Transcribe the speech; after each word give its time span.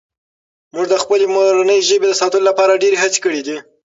موږ 0.73 0.85
د 0.89 0.95
خپلې 1.03 1.25
مورنۍ 1.35 1.79
ژبې 1.89 2.07
د 2.09 2.13
ساتلو 2.21 2.47
لپاره 2.49 2.79
ډېرې 2.83 2.97
هڅې 3.03 3.19
کړي 3.25 3.41
دي. 3.47 3.57